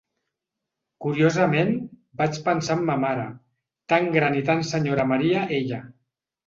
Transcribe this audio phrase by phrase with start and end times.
[1.05, 1.69] Curiosament
[2.23, 3.29] vaig pensar en ma mare,
[3.95, 5.87] tan gran i tan senyora Maria ella.